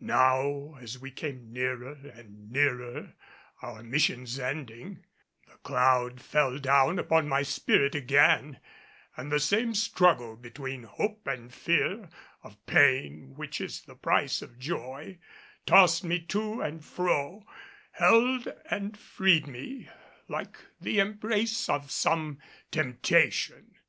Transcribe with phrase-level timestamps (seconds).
[0.00, 3.14] Now as we came nearer and nearer
[3.62, 5.02] our mission's ending,
[5.48, 8.60] the cloud fell down upon my spirit again,
[9.16, 12.08] and the same struggle between hope and fear
[12.44, 15.18] of pain which is the price of joy
[15.66, 17.44] tossed me to and fro
[17.90, 19.88] held and freed me,
[20.28, 22.38] like the embrace of some
[22.70, 23.74] temptation.